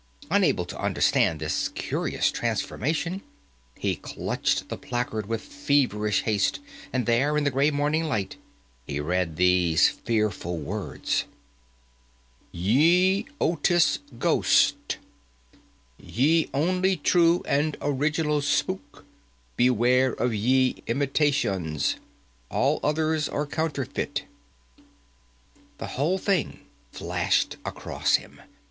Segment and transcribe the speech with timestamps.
[0.31, 3.21] Unable to understand this curious transformation,
[3.77, 6.59] he clutched the placard with feverish haste,
[6.91, 8.37] and there, in the grey morning light,
[8.87, 11.25] he read these fearful words:
[11.75, 14.97] ++| YE OTIS GHOSTE
[15.37, 21.97] || Ye Onlie True and Originale Spook, || Beware of Ye Imitationes.
[22.13, 24.23] || All others are counterfeite.
[24.49, 26.61] |++ The whole thing
[26.91, 28.41] flashed across him.